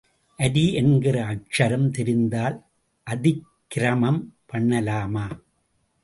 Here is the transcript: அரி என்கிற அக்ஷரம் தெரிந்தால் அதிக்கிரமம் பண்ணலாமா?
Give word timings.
அரி 0.39 0.73
என்கிற 0.73 1.17
அக்ஷரம் 1.25 1.89
தெரிந்தால் 1.89 2.55
அதிக்கிரமம் 3.07 4.21
பண்ணலாமா? 4.53 5.25